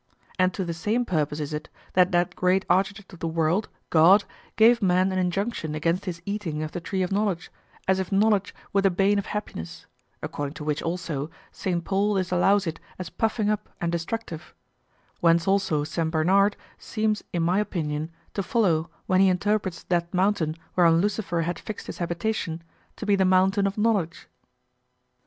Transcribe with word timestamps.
And 0.39 0.51
to 0.55 0.65
the 0.65 0.73
same 0.73 1.05
purpose 1.05 1.39
is 1.39 1.53
it 1.53 1.69
that 1.93 2.11
that 2.11 2.35
great 2.35 2.65
Architect 2.67 3.13
of 3.13 3.19
the 3.19 3.27
World, 3.27 3.69
God, 3.91 4.23
gave 4.55 4.81
man 4.81 5.11
an 5.11 5.19
injunction 5.19 5.75
against 5.75 6.05
his 6.05 6.23
eating 6.25 6.63
of 6.63 6.71
the 6.71 6.81
Tree 6.81 7.03
of 7.03 7.11
Knowledge, 7.11 7.51
as 7.87 7.99
if 7.99 8.11
knowledge 8.11 8.55
were 8.73 8.81
the 8.81 8.89
bane 8.89 9.19
of 9.19 9.27
happiness; 9.27 9.85
according 10.23 10.55
to 10.55 10.63
which 10.63 10.81
also, 10.81 11.29
St. 11.51 11.85
Paul 11.85 12.15
disallows 12.15 12.65
it 12.65 12.79
as 12.97 13.11
puffing 13.11 13.47
up 13.51 13.69
and 13.79 13.91
destructive; 13.91 14.55
whence 15.19 15.47
also 15.47 15.83
St. 15.83 16.09
Bernard 16.09 16.57
seems 16.79 17.23
in 17.31 17.43
my 17.43 17.59
opinion 17.59 18.09
to 18.33 18.41
follow 18.41 18.89
when 19.05 19.21
he 19.21 19.29
interprets 19.29 19.83
that 19.83 20.11
mountain 20.15 20.55
whereon 20.75 20.99
Lucifer 20.99 21.41
had 21.43 21.59
fixed 21.59 21.85
his 21.85 21.99
habitation 21.99 22.63
to 22.95 23.05
be 23.05 23.15
the 23.15 23.23
mountain 23.23 23.67
of 23.67 23.77
knowledge. 23.77 24.27